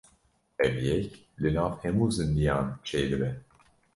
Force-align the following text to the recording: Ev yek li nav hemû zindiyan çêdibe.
Ev 0.67 0.75
yek 0.87 1.11
li 1.41 1.49
nav 1.55 1.71
hemû 1.81 2.07
zindiyan 2.15 2.65
çêdibe. 2.87 3.29